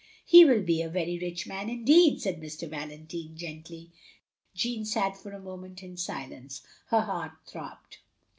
[0.25, 2.67] "He will be a very rich man indeed,'* said Mr.
[2.67, 3.91] Valentine, gently.
[4.55, 7.97] Jeanne sat for a moment in silence; her heart throbbed.